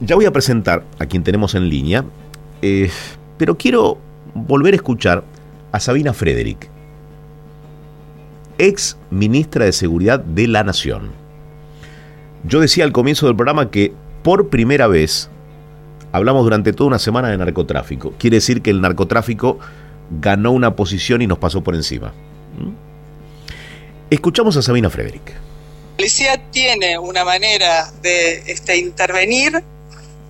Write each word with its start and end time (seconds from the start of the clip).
ya 0.00 0.14
voy 0.14 0.24
a 0.24 0.32
presentar 0.32 0.84
a 0.98 1.06
quien 1.06 1.22
tenemos 1.22 1.54
en 1.54 1.68
línea, 1.68 2.04
eh, 2.62 2.90
pero 3.38 3.56
quiero 3.56 3.98
volver 4.34 4.74
a 4.74 4.76
escuchar 4.76 5.24
a 5.72 5.80
Sabina 5.80 6.12
Frederick, 6.12 6.68
ex 8.58 8.96
ministra 9.10 9.64
de 9.64 9.72
Seguridad 9.72 10.20
de 10.20 10.48
la 10.48 10.64
Nación. 10.64 11.12
Yo 12.44 12.60
decía 12.60 12.84
al 12.84 12.92
comienzo 12.92 13.26
del 13.26 13.36
programa 13.36 13.70
que 13.70 13.92
por 14.22 14.48
primera 14.48 14.86
vez 14.86 15.28
hablamos 16.12 16.44
durante 16.44 16.72
toda 16.72 16.88
una 16.88 16.98
semana 16.98 17.28
de 17.28 17.36
narcotráfico. 17.36 18.14
Quiere 18.18 18.38
decir 18.38 18.62
que 18.62 18.70
el 18.70 18.80
narcotráfico 18.80 19.58
ganó 20.20 20.52
una 20.52 20.74
posición 20.74 21.22
y 21.22 21.26
nos 21.26 21.38
pasó 21.38 21.62
por 21.62 21.74
encima. 21.74 22.08
¿Mm? 22.58 22.70
Escuchamos 24.10 24.56
a 24.56 24.62
Sabina 24.62 24.90
Frederick. 24.90 25.28
La 25.28 25.96
policía 25.98 26.50
tiene 26.50 26.98
una 26.98 27.24
manera 27.24 27.92
de 28.02 28.42
este, 28.46 28.78
intervenir 28.78 29.62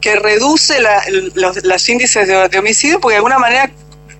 que 0.00 0.16
reduce 0.16 0.78
los, 1.34 1.88
índices 1.88 2.26
de, 2.26 2.58
homicidio 2.58 3.00
porque 3.00 3.14
de 3.14 3.18
alguna 3.18 3.38
manera 3.38 3.70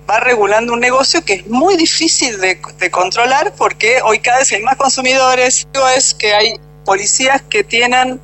va 0.09 0.19
regulando 0.19 0.73
un 0.73 0.79
negocio 0.79 1.23
que 1.23 1.33
es 1.35 1.47
muy 1.47 1.75
difícil 1.77 2.39
de, 2.39 2.59
controlar 2.91 3.53
porque 3.57 3.99
hoy 4.03 4.19
cada 4.19 4.39
vez 4.39 4.51
hay 4.51 4.61
más 4.61 4.75
consumidores. 4.75 5.67
Es 5.95 6.13
que 6.13 6.33
hay 6.33 6.59
policías 6.85 7.41
que 7.43 7.63
tienen, 7.63 8.19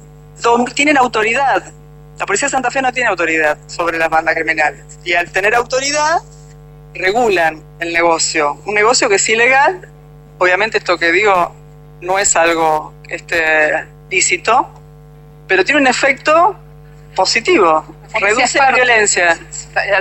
tienen 0.75 0.97
autoridad. 0.97 1.71
La 2.19 2.25
policía 2.25 2.47
de 2.47 2.51
Santa 2.51 2.71
Fe 2.71 2.81
no 2.81 2.91
tiene 2.91 3.09
autoridad 3.09 3.57
sobre 3.67 3.97
las 3.97 4.09
bandas 4.09 4.35
criminales. 4.35 4.83
Y 5.03 5.13
al 5.13 5.31
tener 5.31 5.53
autoridad, 5.55 6.21
regulan 6.93 7.63
el 7.79 7.93
negocio. 7.93 8.59
Un 8.65 8.73
negocio 8.73 9.07
que 9.09 9.15
es 9.15 9.29
ilegal. 9.29 9.87
Obviamente 10.39 10.77
esto 10.77 10.97
que 10.97 11.11
digo 11.11 11.53
no 12.01 12.19
es 12.19 12.35
algo 12.35 12.93
este, 13.09 13.85
lícito, 14.09 14.67
pero 15.47 15.63
tiene 15.65 15.81
un 15.81 15.87
efecto 15.87 16.55
positivo. 17.17 17.83
Reduce 18.21 18.59
la 18.59 18.71
violencia. 18.71 19.37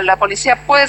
La 0.03 0.15
policía 0.15 0.55
puede, 0.65 0.87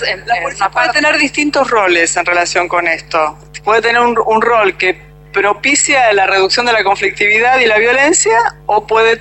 puede 0.73 0.93
tener 0.93 1.18
distintos 1.18 1.68
roles 1.71 2.16
en 2.16 2.24
relación 2.24 2.68
con 2.68 2.87
esto. 2.87 3.37
Puede 3.65 3.82
tener 3.82 4.01
un, 4.01 4.43
rol 4.43 4.76
que 4.76 5.01
propicia 5.32 6.12
la 6.12 6.26
reducción 6.26 6.66
de 6.66 6.73
la 6.73 6.84
conflictividad 6.84 7.59
y 7.59 7.66
la 7.66 7.79
violencia 7.79 8.38
o 8.66 8.87
puede 8.87 9.21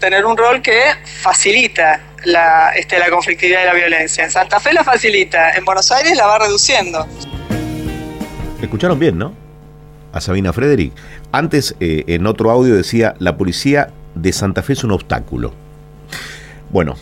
tener 0.00 0.26
un 0.26 0.36
rol 0.36 0.60
que 0.60 0.80
facilita 1.04 2.00
la, 2.24 2.72
este, 2.76 2.98
la 2.98 3.08
conflictividad 3.08 3.62
y 3.62 3.66
la 3.66 3.74
violencia. 3.74 4.24
En 4.24 4.30
Santa 4.30 4.60
Fe 4.60 4.72
la 4.72 4.84
facilita, 4.84 5.52
en 5.52 5.64
Buenos 5.64 5.90
Aires 5.92 6.16
la 6.16 6.26
va 6.26 6.38
reduciendo. 6.40 7.06
Escucharon 8.60 8.98
bien, 8.98 9.16
¿no? 9.16 9.34
A 10.12 10.20
Sabina 10.20 10.52
Frederick. 10.52 10.92
Antes, 11.32 11.76
eh, 11.80 12.04
en 12.08 12.26
otro 12.26 12.50
audio 12.50 12.74
decía, 12.74 13.14
la 13.18 13.36
policía 13.36 13.90
de 14.14 14.32
Santa 14.32 14.62
Fe 14.62 14.72
es 14.72 14.84
un 14.84 14.90
obstáculo. 14.90 15.67
Bueno, 16.70 16.96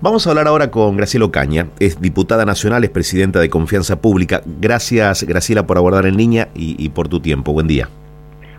vamos 0.00 0.26
a 0.26 0.30
hablar 0.30 0.48
ahora 0.48 0.72
con 0.72 0.96
Graciela 0.96 1.26
Ocaña, 1.26 1.68
es 1.78 2.00
diputada 2.00 2.44
nacional, 2.44 2.82
es 2.82 2.90
presidenta 2.90 3.38
de 3.38 3.48
Confianza 3.48 4.00
Pública. 4.00 4.42
Gracias, 4.60 5.22
Graciela, 5.22 5.66
por 5.68 5.78
abordar 5.78 6.06
en 6.06 6.16
línea 6.16 6.48
y, 6.52 6.88
por 6.88 7.08
tu 7.08 7.20
tiempo. 7.20 7.52
Buen 7.52 7.68
día. 7.68 7.88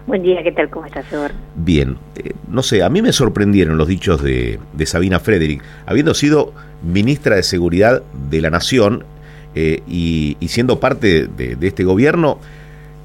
Buen 0.07 0.23
día, 0.23 0.41
¿qué 0.41 0.53
tal? 0.53 0.69
¿Cómo 0.69 0.85
estás, 0.85 1.11
Eduardo? 1.11 1.35
Bien, 1.55 1.97
eh, 2.15 2.31
no 2.47 2.63
sé, 2.63 2.81
a 2.83 2.89
mí 2.89 3.01
me 3.01 3.11
sorprendieron 3.11 3.77
los 3.77 3.87
dichos 3.89 4.23
de, 4.23 4.59
Sabina 4.85 5.19
Frederick, 5.19 5.61
habiendo 5.85 6.13
sido 6.13 6.53
ministra 6.81 7.35
de 7.35 7.43
Seguridad 7.43 8.01
de 8.29 8.41
la 8.41 8.49
Nación 8.49 9.03
eh, 9.55 9.83
y, 9.87 10.37
siendo 10.47 10.79
parte 10.79 11.27
de, 11.27 11.57
este 11.61 11.83
gobierno 11.83 12.39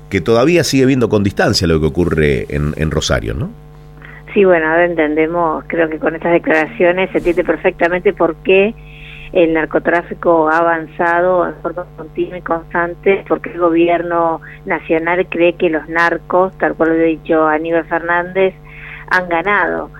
que 0.08 0.20
todavía 0.20 0.62
sigue 0.62 0.86
viendo 0.86 1.08
con 1.08 1.24
distancia 1.24 1.66
lo 1.66 1.80
que 1.80 1.86
ocurre 1.86 2.46
en, 2.48 2.74
en 2.76 2.92
Rosario, 2.92 3.34
¿no? 3.34 3.63
Sí, 4.34 4.44
bueno, 4.44 4.66
ahora 4.66 4.86
entendemos, 4.86 5.62
creo 5.68 5.88
que 5.88 6.00
con 6.00 6.16
estas 6.16 6.32
declaraciones 6.32 7.08
se 7.12 7.18
entiende 7.18 7.44
perfectamente 7.44 8.12
por 8.12 8.34
qué 8.42 8.74
el 9.32 9.54
narcotráfico 9.54 10.48
ha 10.48 10.58
avanzado 10.58 11.46
en 11.46 11.54
forma 11.62 11.86
continua 11.96 12.38
y 12.38 12.42
constante, 12.42 13.24
porque 13.28 13.50
el 13.50 13.60
gobierno 13.60 14.40
nacional 14.66 15.24
cree 15.28 15.52
que 15.52 15.70
los 15.70 15.88
narcos, 15.88 16.52
tal 16.58 16.74
cual 16.74 16.88
lo 16.88 16.94
ha 16.96 17.06
dicho 17.06 17.46
Aníbal 17.46 17.84
Fernández, 17.84 18.54
han 19.08 19.28
ganado. 19.28 19.90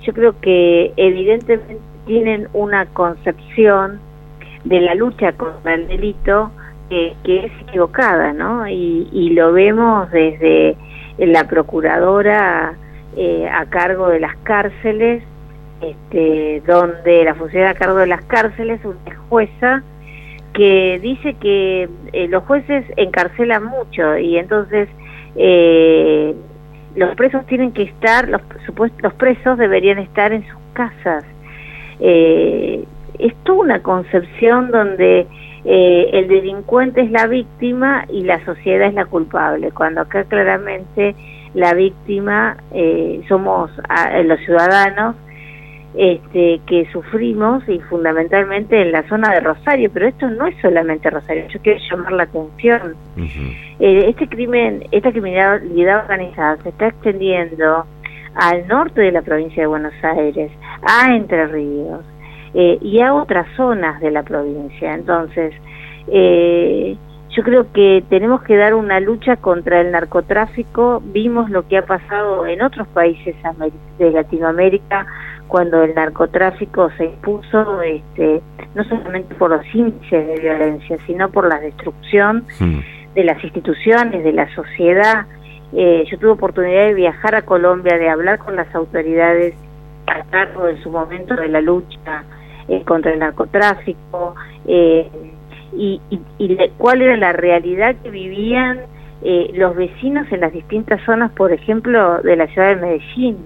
Yo 0.00 0.14
creo 0.14 0.40
que 0.40 0.94
evidentemente 0.96 1.78
tienen 2.06 2.48
una 2.54 2.86
concepción 2.86 4.00
de 4.64 4.80
la 4.80 4.94
lucha 4.94 5.32
contra 5.32 5.74
el 5.74 5.86
delito 5.88 6.50
que, 6.88 7.14
es 7.24 7.52
equivocada, 7.68 8.32
¿no? 8.32 8.66
Y, 8.66 9.06
y 9.12 9.30
lo 9.30 9.52
vemos 9.52 10.10
desde 10.10 10.76
la 11.18 11.46
procuradora 11.46 12.78
eh, 13.16 13.48
a 13.48 13.66
cargo 13.66 14.08
de 14.08 14.20
las 14.20 14.36
cárceles, 14.38 15.22
este, 15.80 16.62
donde 16.66 17.24
la 17.24 17.34
función 17.34 17.66
a 17.66 17.74
cargo 17.74 17.96
de 17.96 18.06
las 18.06 18.24
cárceles, 18.24 18.80
una 18.84 19.16
jueza 19.28 19.82
que 20.52 20.98
dice 21.00 21.34
que 21.34 21.88
eh, 22.12 22.28
los 22.28 22.44
jueces 22.44 22.84
encarcelan 22.96 23.64
mucho 23.64 24.18
y 24.18 24.36
entonces 24.36 24.88
eh, 25.36 26.34
los 26.94 27.14
presos 27.16 27.46
tienen 27.46 27.72
que 27.72 27.82
estar, 27.82 28.28
los, 28.28 28.42
los 29.02 29.14
presos 29.14 29.58
deberían 29.58 29.98
estar 29.98 30.32
en 30.32 30.46
sus 30.46 30.60
casas. 30.74 31.24
Eh, 32.00 32.84
es 33.18 33.34
toda 33.44 33.60
una 33.60 33.82
concepción 33.82 34.70
donde 34.70 35.26
el 35.64 36.26
delincuente 36.26 37.02
es 37.02 37.10
la 37.12 37.28
víctima 37.28 38.04
y 38.10 38.24
la 38.24 38.44
sociedad 38.44 38.88
es 38.88 38.94
la 38.94 39.04
culpable, 39.04 39.70
cuando 39.70 40.00
acá 40.00 40.24
claramente 40.24 41.14
la 41.54 41.74
víctima 41.74 42.56
eh, 42.72 43.22
somos 43.28 43.70
los 44.24 44.40
ciudadanos 44.40 45.16
este, 45.94 46.60
que 46.66 46.86
sufrimos 46.90 47.68
y 47.68 47.78
fundamentalmente 47.80 48.80
en 48.80 48.92
la 48.92 49.06
zona 49.08 49.30
de 49.34 49.40
Rosario, 49.40 49.90
pero 49.92 50.08
esto 50.08 50.28
no 50.30 50.46
es 50.46 50.56
solamente 50.62 51.10
Rosario, 51.10 51.46
yo 51.48 51.60
quiero 51.60 51.80
llamar 51.90 52.12
la 52.12 52.22
atención. 52.22 52.94
Eh, 53.78 54.06
este 54.08 54.26
crimen, 54.28 54.84
esta 54.90 55.10
criminalidad 55.10 56.04
organizada 56.04 56.56
se 56.62 56.70
está 56.70 56.86
extendiendo 56.86 57.84
al 58.34 58.66
norte 58.68 59.02
de 59.02 59.12
la 59.12 59.20
provincia 59.20 59.62
de 59.62 59.66
Buenos 59.66 59.92
Aires, 60.02 60.50
a 60.82 61.14
Entre 61.14 61.46
Ríos 61.48 62.00
eh, 62.54 62.78
y 62.80 63.00
a 63.00 63.12
otras 63.12 63.46
zonas 63.56 64.00
de 64.00 64.10
la 64.10 64.22
provincia. 64.22 64.94
Entonces, 64.94 65.52
eh, 66.08 66.96
yo 67.32 67.42
creo 67.42 67.72
que 67.72 68.04
tenemos 68.10 68.42
que 68.42 68.56
dar 68.56 68.74
una 68.74 69.00
lucha 69.00 69.36
contra 69.36 69.80
el 69.80 69.90
narcotráfico. 69.90 71.02
Vimos 71.04 71.48
lo 71.50 71.66
que 71.66 71.78
ha 71.78 71.86
pasado 71.86 72.46
en 72.46 72.60
otros 72.60 72.86
países 72.88 73.34
de 73.98 74.10
Latinoamérica 74.10 75.06
cuando 75.48 75.82
el 75.82 75.94
narcotráfico 75.94 76.90
se 76.96 77.06
impuso, 77.06 77.80
este, 77.82 78.42
no 78.74 78.84
solamente 78.84 79.34
por 79.34 79.50
los 79.50 79.74
índices 79.74 80.26
de 80.26 80.40
violencia, 80.40 80.98
sino 81.06 81.30
por 81.30 81.48
la 81.48 81.58
destrucción 81.58 82.44
hmm. 82.60 82.78
de 83.14 83.24
las 83.24 83.42
instituciones, 83.42 84.24
de 84.24 84.32
la 84.32 84.54
sociedad. 84.54 85.26
Eh, 85.74 86.04
yo 86.10 86.18
tuve 86.18 86.30
oportunidad 86.30 86.86
de 86.86 86.94
viajar 86.94 87.34
a 87.34 87.42
Colombia, 87.42 87.96
de 87.96 88.10
hablar 88.10 88.38
con 88.40 88.56
las 88.56 88.74
autoridades 88.74 89.54
a 90.06 90.22
cargo 90.24 90.68
en 90.68 90.82
su 90.82 90.90
momento 90.90 91.34
de 91.34 91.48
la 91.48 91.62
lucha 91.62 92.24
eh, 92.68 92.82
contra 92.84 93.12
el 93.12 93.20
narcotráfico. 93.20 94.34
Eh, 94.66 95.10
y, 95.76 96.00
y, 96.38 96.56
cuál 96.78 97.02
era 97.02 97.16
la 97.16 97.32
realidad 97.32 97.96
que 98.02 98.10
vivían 98.10 98.80
eh, 99.22 99.50
los 99.54 99.74
vecinos 99.76 100.26
en 100.30 100.40
las 100.40 100.52
distintas 100.52 101.00
zonas, 101.04 101.30
por 101.32 101.52
ejemplo, 101.52 102.20
de 102.22 102.36
la 102.36 102.46
ciudad 102.48 102.76
de 102.76 102.76
Medellín. 102.76 103.38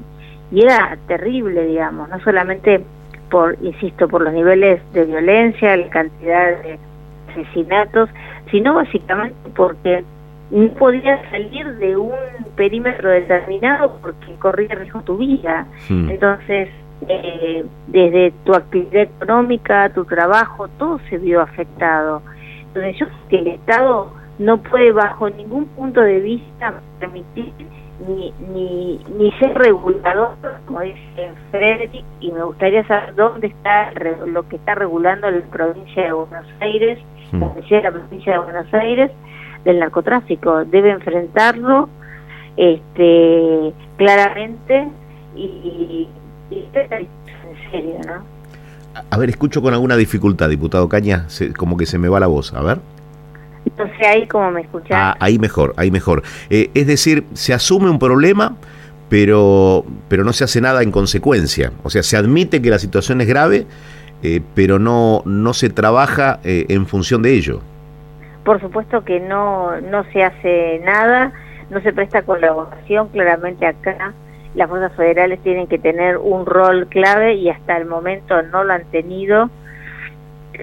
Y 0.51 0.63
era 0.63 0.97
terrible, 1.07 1.67
digamos, 1.67 2.09
no 2.09 2.21
solamente 2.21 2.83
por, 3.31 3.57
insisto, 3.63 4.09
por 4.09 4.23
los 4.23 4.33
niveles 4.33 4.81
de 4.93 5.05
violencia, 5.05 5.77
la 5.77 5.89
cantidad 5.91 6.63
de 6.63 6.79
asesinatos, 7.31 8.09
sino 8.51 8.75
básicamente 8.75 9.37
porque 9.55 10.05
no 10.51 10.69
podías 10.75 11.21
salir 11.31 11.67
de 11.77 11.97
un 11.97 12.13
perímetro 12.55 13.11
determinado 13.11 13.99
porque 14.01 14.33
corría 14.39 14.75
riesgo 14.77 15.03
tu 15.03 15.19
vida. 15.19 15.67
Hmm. 15.89 16.09
Entonces, 16.11 16.69
eh, 17.09 17.65
desde 17.89 18.33
tu 18.45 18.55
actividad 18.55 19.03
económica, 19.03 19.91
tu 19.91 20.05
trabajo, 20.05 20.69
todo 20.79 20.99
se 21.11 21.19
vio 21.19 21.41
afectado. 21.41 22.23
Entonces 22.69 22.97
yo 22.99 23.07
creo 23.07 23.29
que 23.29 23.39
el 23.39 23.47
Estado 23.49 24.13
no 24.39 24.59
puede 24.59 24.93
bajo 24.93 25.31
ningún 25.31 25.67
punto 25.67 26.01
de 26.01 26.21
vista 26.21 26.81
permitir 26.99 27.53
ni, 28.07 28.33
ni, 28.53 29.01
ni 29.19 29.33
ser 29.33 29.57
regulador, 29.57 30.37
como 30.67 30.81
dice 30.81 31.33
Frederick, 31.51 32.05
y 32.21 32.31
me 32.31 32.45
gustaría 32.45 32.87
saber 32.87 33.15
dónde 33.15 33.47
está 33.47 33.93
lo 34.27 34.47
que 34.49 34.57
está 34.57 34.75
regulando 34.75 35.31
la 35.31 35.41
provincia 35.47 36.05
de 36.05 36.13
Buenos 36.13 36.47
Aires, 36.61 36.99
mm. 37.33 37.41
la 37.71 37.81
la 37.81 37.91
provincia 37.93 38.33
de 38.33 38.39
Buenos 38.39 38.75
Aires, 38.75 39.11
del 39.65 39.79
narcotráfico. 39.79 40.65
Debe 40.67 40.91
enfrentarlo 40.91 41.89
este 42.57 43.73
claramente 43.97 44.89
y 45.35 46.09
en 46.51 47.71
serio, 47.71 48.01
¿no? 48.07 48.37
A 49.11 49.19
ver, 49.19 49.29
escucho 49.29 49.61
con 49.61 49.75
alguna 49.75 49.97
dificultad, 49.97 50.49
diputado 50.49 50.89
Caña, 50.89 51.27
como 51.57 51.77
que 51.77 51.87
se 51.87 51.99
me 51.99 52.09
va 52.09 52.21
la 52.21 52.27
voz, 52.27 52.55
a 52.55 52.63
ver. 52.63 52.79
Entonces 53.67 54.07
ahí 54.07 54.27
como 54.27 54.51
me 54.53 54.63
escuchás. 54.63 54.93
Ah, 54.93 55.17
ahí 55.21 55.39
mejor, 55.39 55.75
ahí 55.77 55.91
mejor. 55.91 56.23
Eh, 56.51 56.71
es 56.75 56.87
decir, 56.87 57.25
se 57.35 57.53
asume 57.53 57.91
un 57.91 57.99
problema, 57.99 58.57
pero, 59.09 59.85
pero 60.09 60.25
no 60.25 60.33
se 60.33 60.45
hace 60.45 60.61
nada 60.61 60.83
en 60.83 60.93
consecuencia. 60.93 61.73
O 61.83 61.91
sea, 61.91 62.03
se 62.03 62.17
admite 62.17 62.63
que 62.63 62.71
la 62.71 62.79
situación 62.79 63.21
es 63.21 63.27
grave, 63.27 63.67
eh, 64.23 64.41
pero 64.55 64.79
no, 64.79 65.23
no 65.27 65.53
se 65.53 65.69
trabaja 65.69 66.41
eh, 66.45 66.67
en 66.69 66.87
función 66.87 67.23
de 67.23 67.35
ello. 67.35 67.61
Por 68.45 68.61
supuesto 68.61 69.05
que 69.05 69.21
no, 69.21 69.79
no 69.81 70.05
se 70.13 70.23
hace 70.23 70.81
nada, 70.85 71.33
no 71.69 71.81
se 71.83 71.93
presta 71.93 72.23
colaboración, 72.23 73.09
claramente 73.09 73.67
acá 73.67 74.15
las 74.57 74.69
fuerzas 74.69 74.93
federales 74.97 75.39
tienen 75.41 75.67
que 75.67 75.79
tener 75.79 76.17
un 76.17 76.47
rol 76.47 76.89
clave 76.89 77.35
y 77.35 77.51
hasta 77.51 77.77
el 77.77 77.85
momento 77.85 78.41
no 78.43 78.65
lo 78.65 78.73
han 78.73 78.85
tenido. 78.87 79.51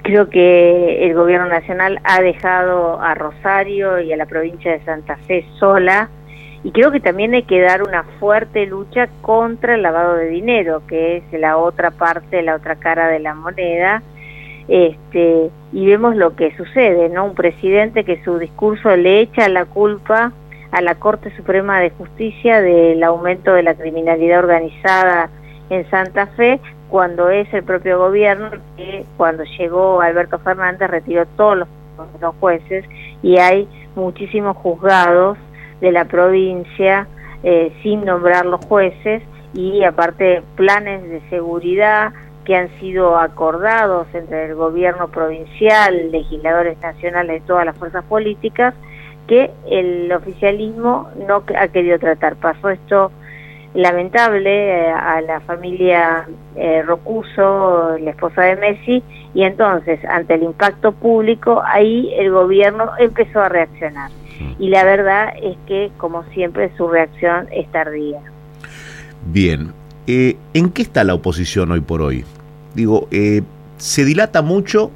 Creo 0.02 0.30
que 0.30 1.06
el 1.06 1.14
gobierno 1.14 1.48
nacional 1.48 2.00
ha 2.04 2.20
dejado 2.22 3.00
a 3.00 3.14
Rosario 3.14 4.02
y 4.02 4.12
a 4.12 4.18
la 4.18 4.26
provincia 4.26 4.72
de 4.72 4.84
Santa 4.84 5.18
Fe 5.28 5.46
sola 5.60 6.10
y 6.64 6.72
creo 6.72 6.92
que 6.92 7.00
también 7.00 7.34
hay 7.34 7.44
que 7.44 7.62
dar 7.62 7.84
una 7.84 8.04
fuerte 8.20 8.66
lucha 8.66 9.10
contra 9.22 9.76
el 9.76 9.84
lavado 9.84 10.16
de 10.16 10.30
dinero, 10.30 10.82
que 10.88 11.18
es 11.18 11.40
la 11.40 11.58
otra 11.58 11.92
parte, 11.92 12.42
la 12.42 12.56
otra 12.56 12.78
cara 12.78 13.10
de 13.10 13.20
la 13.20 13.36
moneda. 13.36 14.02
Este, 14.70 15.52
y 15.74 15.86
vemos 15.86 16.16
lo 16.16 16.36
que 16.38 16.56
sucede, 16.56 17.10
¿no? 17.10 17.26
Un 17.26 17.36
presidente 17.36 18.06
que 18.06 18.24
su 18.24 18.40
discurso 18.40 18.96
le 18.96 19.20
echa 19.20 19.50
la 19.50 19.66
culpa 19.66 20.32
a 20.74 20.82
la 20.82 20.96
Corte 20.96 21.34
Suprema 21.38 21.80
de 21.80 21.92
Justicia 21.92 22.60
del 22.60 23.04
aumento 23.04 23.54
de 23.54 23.62
la 23.62 23.76
criminalidad 23.76 24.40
organizada 24.40 25.30
en 25.70 25.88
Santa 25.92 26.26
Fe, 26.28 26.60
cuando 26.90 27.30
es 27.30 27.52
el 27.54 27.64
propio 27.64 28.00
gobierno 28.00 28.50
que 28.76 29.06
cuando 29.16 29.44
llegó 29.44 30.02
Alberto 30.02 30.40
Fernández 30.40 30.90
retiró 30.90 31.28
todos 31.38 31.60
los, 31.60 31.68
jueces 32.40 32.86
y 33.22 33.38
hay 33.38 33.68
muchísimos 33.96 34.58
juzgados 34.58 35.38
de 35.80 35.92
la 35.92 36.06
provincia 36.06 37.08
eh, 37.44 37.72
sin 37.84 38.04
nombrar 38.04 38.48
los 38.48 38.66
jueces 38.66 39.22
y 39.54 39.84
aparte 39.84 40.42
planes 40.56 41.04
de 41.04 41.22
seguridad 41.30 42.14
que 42.46 42.56
han 42.56 42.70
sido 42.80 43.16
acordados 43.16 44.08
entre 44.14 44.48
el 44.48 44.56
gobierno 44.56 45.10
provincial, 45.10 46.12
legisladores 46.12 46.80
nacionales 46.82 47.44
y 47.44 47.48
todas 47.48 47.66
las 47.66 47.78
fuerzas 47.78 48.04
políticas 48.06 48.74
que 49.28 49.52
el 49.70 50.12
oficialismo 50.12 51.10
no 51.28 51.44
ha 51.58 51.68
querido 51.70 52.00
tratar. 52.00 52.36
Pasó 52.36 52.70
esto 52.70 53.12
lamentable 53.74 54.50
eh, 54.50 54.92
a 54.92 55.22
la 55.22 55.40
familia 55.42 56.28
eh, 56.56 56.84
Rocuso, 56.84 57.98
la 57.98 58.12
esposa 58.12 58.44
de 58.44 58.56
Messi, 58.56 59.04
y 59.34 59.44
entonces, 59.44 60.00
ante 60.06 60.36
el 60.36 60.44
impacto 60.44 60.92
público, 60.92 61.62
ahí 61.66 62.14
el 62.18 62.32
gobierno 62.32 62.92
empezó 63.00 63.42
a 63.42 63.50
reaccionar. 63.50 64.12
Y 64.60 64.70
la 64.70 64.84
verdad 64.84 65.34
es 65.42 65.56
que, 65.68 65.92
como 65.98 66.24
siempre, 66.34 66.72
su 66.76 66.88
reacción 66.88 67.48
es 67.52 67.72
tardía. 67.72 68.20
Bien, 69.26 69.74
eh, 70.06 70.36
¿en 70.54 70.70
qué 70.70 70.82
está 70.82 71.04
la 71.04 71.14
oposición 71.14 71.72
hoy 71.72 71.80
por 71.80 72.02
hoy? 72.02 72.26
Digo, 72.76 73.08
se 73.78 74.06
dilata 74.06 74.42
mucho 74.42 74.92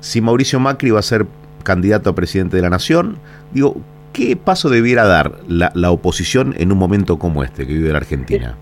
si 0.00 0.20
Mauricio 0.20 0.58
Macri 0.58 0.90
va 0.90 0.98
a 0.98 1.02
ser 1.02 1.26
candidato 1.62 2.10
a 2.10 2.14
presidente 2.14 2.56
de 2.56 2.62
la 2.62 2.70
nación. 2.70 3.18
Digo, 3.52 3.76
¿qué 4.12 4.36
paso 4.36 4.68
debiera 4.68 5.04
dar 5.06 5.32
la, 5.48 5.90
oposición 5.90 6.54
en 6.58 6.72
un 6.72 6.78
momento 6.78 7.18
como 7.18 7.42
este 7.42 7.66
que 7.66 7.72
vive 7.74 7.90
la 7.90 7.98
Argentina? 7.98 8.56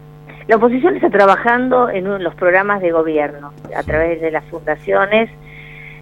La 0.48 0.56
oposición 0.56 0.96
está 0.96 1.10
trabajando 1.10 1.88
en 1.90 2.22
los 2.22 2.34
programas 2.34 2.80
de 2.80 2.90
gobierno, 2.90 3.52
a 3.76 3.82
través 3.82 4.20
de 4.20 4.30
las 4.30 4.44
fundaciones, 4.46 5.30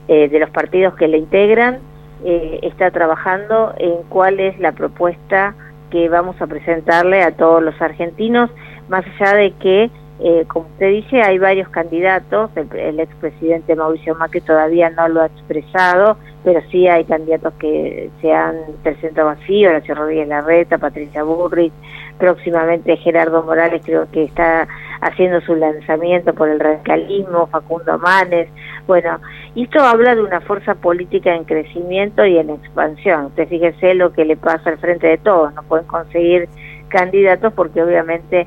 eh, 0.09 0.29
de 0.29 0.39
los 0.39 0.49
partidos 0.51 0.95
que 0.95 1.07
le 1.07 1.19
integran, 1.19 1.81
eh, 2.25 2.61
está 2.63 2.91
trabajando 2.91 3.75
en 3.79 4.03
cuál 4.09 4.41
es 4.41 4.59
la 4.59 4.73
propuesta 4.73 5.55
que 5.91 6.09
vamos 6.09 6.41
a 6.41 6.47
presentarle 6.47 7.23
a 7.23 7.33
todos 7.33 7.63
los 7.63 7.81
argentinos, 7.81 8.51
más 8.89 9.05
allá 9.07 9.35
de 9.35 9.53
que 9.53 9.91
eh, 10.21 10.45
como 10.49 10.67
usted 10.67 10.91
dice, 10.91 11.23
hay 11.23 11.39
varios 11.39 11.69
candidatos, 11.69 12.51
el, 12.57 12.69
el 12.77 13.01
expresidente 13.01 13.77
Mauricio 13.77 14.17
Macri 14.17 14.41
todavía 14.41 14.91
no 14.91 15.07
lo 15.09 15.23
ha 15.23 15.27
expresado, 15.27 16.17
pero 16.43 16.61
sí 16.71 16.89
hay 16.89 17.05
candidatos 17.05 17.55
que 17.55 18.11
se 18.21 18.33
han 18.33 18.57
presentado 18.83 19.29
así, 19.29 19.65
Horacio 19.65 19.95
Rodríguez 19.95 20.27
Larreta, 20.27 20.79
Patricia 20.79 21.23
Burrich, 21.23 21.73
próximamente 22.19 22.97
Gerardo 22.97 23.45
Morales 23.45 23.83
creo 23.85 24.11
que 24.11 24.25
está 24.25 24.67
haciendo 25.01 25.41
su 25.43 25.55
lanzamiento 25.55 26.35
por 26.35 26.49
el 26.49 26.59
radicalismo, 26.59 27.47
Facundo 27.47 27.97
Manes, 27.99 28.49
bueno, 28.89 29.21
y 29.55 29.65
esto 29.65 29.81
habla 29.81 30.17
de 30.17 30.23
una 30.23 30.41
fuerza 30.41 30.75
política 30.75 31.35
en 31.35 31.45
crecimiento 31.45 32.25
y 32.25 32.39
en 32.39 32.51
expansión. 32.51 33.27
Usted 33.27 33.49
fíjese 33.49 33.95
lo 33.95 34.13
que 34.13 34.25
le 34.25 34.37
pasa 34.37 34.71
al 34.71 34.79
frente 34.79 35.07
de 35.07 35.19
todos, 35.19 35.55
no 35.55 35.63
pueden 35.63 35.87
conseguir 35.87 36.49
candidatos 36.89 37.53
porque 37.53 37.83
obviamente 37.83 38.47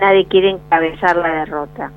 nadie 0.00 0.26
quiere 0.26 0.50
encabezar 0.50 1.16
la 1.16 1.44
derrota. 1.44 1.92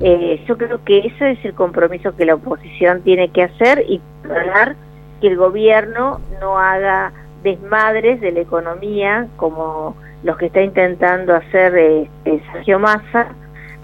Eh, 0.00 0.44
yo 0.46 0.56
creo 0.56 0.82
que 0.84 0.98
ese 0.98 1.32
es 1.32 1.44
el 1.44 1.54
compromiso 1.54 2.14
que 2.16 2.24
la 2.24 2.34
oposición 2.34 3.02
tiene 3.02 3.30
que 3.30 3.44
hacer 3.44 3.84
y 3.88 4.00
controlar 4.22 4.76
que 5.20 5.28
el 5.28 5.36
gobierno 5.36 6.20
no 6.40 6.58
haga 6.58 7.12
desmadres 7.42 8.20
de 8.20 8.32
la 8.32 8.40
economía 8.40 9.26
como 9.36 9.96
los 10.22 10.36
que 10.36 10.46
está 10.46 10.62
intentando 10.62 11.34
hacer 11.34 11.76
eh, 11.76 12.08
Sergio 12.52 12.78
Massa 12.78 13.28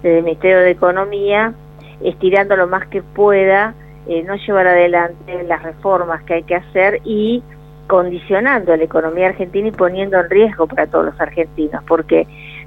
desde 0.02 0.18
el 0.18 0.24
Ministerio 0.24 0.58
de 0.58 0.70
Economía, 0.70 1.54
estirando 2.02 2.56
lo 2.56 2.66
más 2.66 2.86
que 2.88 3.02
pueda, 3.02 3.74
eh, 4.06 4.22
no 4.22 4.36
llevar 4.36 4.66
adelante 4.66 5.44
las 5.44 5.62
reformas 5.62 6.22
que 6.24 6.34
hay 6.34 6.42
que 6.42 6.56
hacer 6.56 7.00
y 7.04 7.42
condicionando 7.86 8.76
la 8.76 8.84
economía 8.84 9.28
argentina 9.28 9.68
y 9.68 9.72
poniendo 9.72 10.18
en 10.18 10.28
riesgo 10.30 10.66
para 10.66 10.86
todos 10.86 11.06
los 11.06 11.20
argentinos, 11.20 11.82
porque 11.86 12.26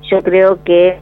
yo 0.10 0.22
creo 0.22 0.64
que 0.64 1.00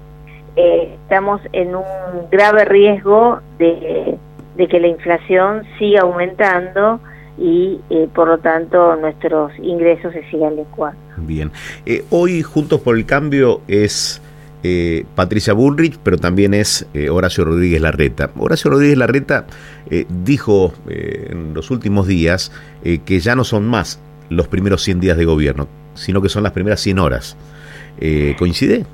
eh, 0.55 0.95
estamos 1.01 1.41
en 1.51 1.75
un 1.75 1.83
grave 2.31 2.65
riesgo 2.65 3.39
de, 3.59 4.17
que 4.57 4.79
la 4.79 4.87
inflación 4.87 5.63
siga 5.77 6.01
aumentando 6.01 7.01
y 7.37 7.81
eh, 7.89 8.07
por 8.13 8.29
lo 8.29 8.37
tanto 8.37 8.95
nuestros 8.95 9.51
ingresos 9.59 10.13
se 10.13 10.23
sigan 10.29 10.55
licuando. 10.55 10.97
Bien, 11.17 11.51
eh, 11.85 12.05
hoy 12.09 12.41
Juntos 12.41 12.79
por 12.79 12.95
el 12.95 13.05
Cambio 13.05 13.61
es 13.67 14.21
Patricia 15.13 15.53
Bullrich, 15.53 15.99
pero 16.01 16.17
también 16.17 16.55
es 16.55 16.87
Horacio 17.11 17.45
Rodríguez 17.45 17.79
Larreta. 17.79 18.31
Horacio 18.35 18.71
Rodríguez 18.71 18.97
Larreta 18.97 19.45
dijo 20.09 20.73
en 20.89 21.53
los 21.53 21.69
últimos 21.69 22.07
días 22.07 22.51
que 22.81 23.19
ya 23.19 23.35
no 23.35 23.43
son 23.43 23.67
más 23.67 23.99
los 24.29 24.47
primeros 24.47 24.81
100 24.81 25.01
días 25.01 25.17
de 25.17 25.25
gobierno, 25.25 25.67
sino 25.93 26.19
que 26.19 26.29
son 26.29 26.41
las 26.41 26.51
primeras 26.51 26.79
100 26.79 26.97
horas. 26.97 27.37
¿Coincide? 28.37 28.85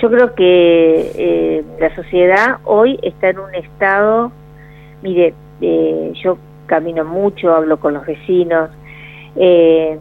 Yo 0.00 0.10
creo 0.10 0.34
que 0.34 1.12
eh, 1.14 1.64
la 1.80 1.94
sociedad 1.94 2.58
hoy 2.64 2.98
está 3.02 3.30
en 3.30 3.38
un 3.38 3.54
estado, 3.54 4.30
mire, 5.02 5.32
eh, 5.62 6.12
yo 6.22 6.36
camino 6.66 7.04
mucho, 7.04 7.54
hablo 7.54 7.78
con 7.78 7.94
los 7.94 8.04
vecinos, 8.04 8.68
eh, 9.36 9.98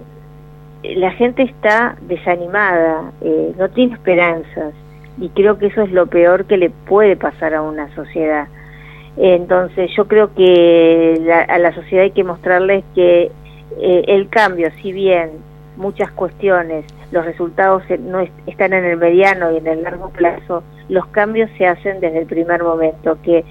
la 0.83 1.11
gente 1.11 1.43
está 1.43 1.95
desanimada, 2.01 3.11
no 3.57 3.69
tiene 3.69 3.93
esperanzas 3.93 4.73
y 5.17 5.29
creo 5.29 5.57
que 5.57 5.67
eso 5.67 5.81
es 5.81 5.91
lo 5.91 6.07
peor 6.07 6.45
que 6.45 6.57
le 6.57 6.69
puede 6.69 7.15
pasar 7.15 7.53
a 7.53 7.61
una 7.61 7.93
sociedad. 7.95 8.47
Entonces 9.17 9.89
yo 9.95 10.07
creo 10.07 10.35
que 10.35 11.45
a 11.47 11.57
la 11.57 11.73
sociedad 11.73 12.03
hay 12.03 12.11
que 12.11 12.23
mostrarles 12.23 12.83
que 12.93 13.31
el 13.79 14.29
cambio, 14.29 14.69
si 14.81 14.91
bien 14.91 15.31
muchas 15.77 16.11
cuestiones, 16.11 16.85
los 17.11 17.25
resultados 17.25 17.83
no 17.99 18.19
están 18.47 18.73
en 18.73 18.85
el 18.85 18.97
mediano 18.97 19.51
y 19.51 19.57
en 19.57 19.67
el 19.67 19.83
largo 19.83 20.09
plazo, 20.09 20.63
los 20.89 21.05
cambios 21.07 21.49
se 21.57 21.67
hacen 21.67 21.99
desde 21.99 22.19
el 22.19 22.25
primer 22.25 22.63
momento, 22.63 23.17
que 23.23 23.43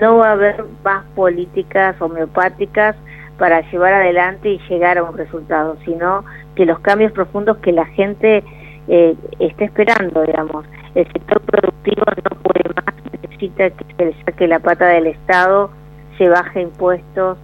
no 0.00 0.18
va 0.18 0.28
a 0.28 0.32
haber 0.32 0.64
más 0.84 1.04
políticas 1.14 2.00
homeopáticas 2.00 2.96
para 3.38 3.60
llevar 3.70 3.94
adelante 3.94 4.50
y 4.50 4.58
llegar 4.68 4.98
a 4.98 5.04
un 5.04 5.16
resultado, 5.16 5.76
sino 5.84 6.24
que 6.54 6.66
los 6.66 6.78
cambios 6.80 7.12
profundos 7.12 7.56
que 7.58 7.72
la 7.72 7.86
gente 7.86 8.44
eh, 8.88 9.14
está 9.38 9.64
esperando, 9.64 10.22
digamos. 10.22 10.66
El 10.94 11.06
sector 11.12 11.40
productivo 11.42 12.04
no 12.06 12.36
puede 12.42 12.74
más, 12.74 12.94
necesita 13.22 13.70
que 13.70 13.84
se 13.96 14.04
le 14.04 14.24
saque 14.24 14.46
la 14.46 14.58
pata 14.58 14.88
del 14.88 15.06
Estado, 15.06 15.70
se 16.18 16.28
baje 16.28 16.60
impuestos, 16.62 17.38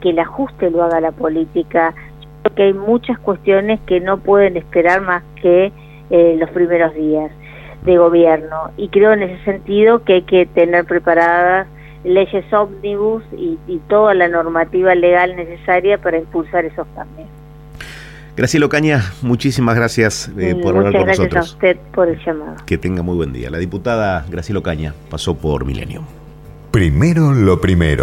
que 0.00 0.10
el 0.10 0.18
ajuste 0.18 0.70
lo 0.70 0.82
haga 0.82 1.00
la 1.00 1.12
política, 1.12 1.94
que 2.50 2.64
hay 2.64 2.74
muchas 2.74 3.18
cuestiones 3.18 3.80
que 3.86 4.00
no 4.00 4.18
pueden 4.18 4.56
esperar 4.56 5.00
más 5.00 5.22
que 5.40 5.72
eh, 6.10 6.36
los 6.38 6.50
primeros 6.50 6.94
días 6.94 7.30
de 7.84 7.98
gobierno 7.98 8.70
y 8.76 8.88
creo 8.88 9.12
en 9.12 9.22
ese 9.22 9.44
sentido 9.44 10.02
que 10.04 10.14
hay 10.14 10.22
que 10.22 10.46
tener 10.46 10.84
preparadas 10.84 11.68
leyes 12.04 12.44
ómnibus 12.52 13.22
y, 13.36 13.58
toda 13.88 14.14
la 14.14 14.28
normativa 14.28 14.94
legal 14.94 15.36
necesaria 15.36 15.98
para 15.98 16.18
impulsar 16.18 16.64
esos 16.64 16.86
cambios. 16.94 17.28
Graciela 18.36 18.66
Ocaña, 18.66 19.02
muchísimas 19.22 19.76
gracias 19.76 20.30
eh, 20.38 20.54
por 20.54 20.76
hablar 20.76 20.92
con 20.92 21.06
nosotros. 21.06 21.18
Muchas 21.18 21.30
gracias 21.30 21.52
a 21.52 21.54
usted 21.54 21.76
por 21.92 22.08
el 22.08 22.24
llamado. 22.24 22.56
Que 22.66 22.78
tenga 22.78 23.02
muy 23.02 23.16
buen 23.16 23.32
día. 23.32 23.50
La 23.50 23.58
diputada 23.58 24.24
Graciela 24.28 24.60
Ocaña 24.60 24.92
pasó 25.10 25.36
por 25.36 25.64
Milenio. 25.64 26.02
Primero 26.70 27.32
lo 27.32 27.60
primero. 27.60 27.94